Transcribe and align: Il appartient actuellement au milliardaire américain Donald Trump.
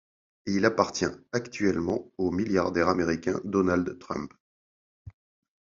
Il 0.47 0.65
appartient 0.65 1.05
actuellement 1.31 2.11
au 2.17 2.31
milliardaire 2.31 2.89
américain 2.89 3.39
Donald 3.43 3.99
Trump. 3.99 4.33